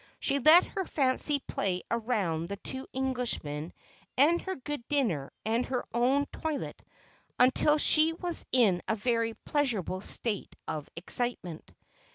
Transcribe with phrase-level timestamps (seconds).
[0.19, 3.71] She let her fancy play around the two Englishmen
[4.17, 6.81] and her good dinner and her own toilet
[7.39, 11.69] until she was in a very pleasurable state of excitement.